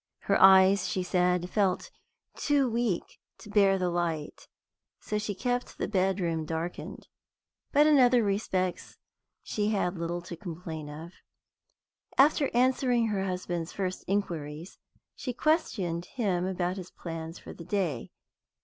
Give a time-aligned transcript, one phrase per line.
[0.21, 1.91] Her eyes, she said, felt
[2.35, 4.47] too weak to bear the light,
[4.99, 7.07] so she kept the bedroom darkened.
[7.71, 8.97] But in other respects
[9.43, 11.11] she had little to complain of.
[12.17, 14.79] After answering her husband's first inquiries,
[15.15, 18.09] she questioned him about his plans for the day.